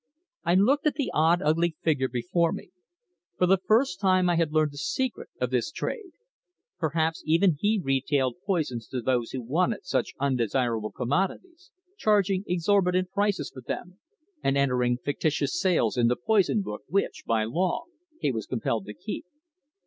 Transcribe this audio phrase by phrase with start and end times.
[0.43, 2.71] I looked at the odd, ugly figure before me.
[3.37, 6.13] For the first time I had learned the secret of this trade.
[6.79, 11.69] Perhaps even he retailed poisons to those who wanted such undesirable commodities,
[11.99, 13.99] charging exorbitant prices for them,
[14.43, 17.83] and entering fictitious sales in the poison book which, by law,
[18.19, 19.27] he was compelled to keep.